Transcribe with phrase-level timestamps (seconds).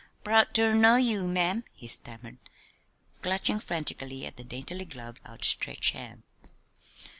[0.23, 2.39] "Proud ter know ye, ma'am," he stammered,
[3.21, 6.23] clutching frantically at the daintily gloved, outstretched hand.